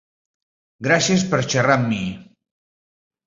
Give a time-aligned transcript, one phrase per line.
[0.87, 2.01] Gràcies per xerrar amb mi.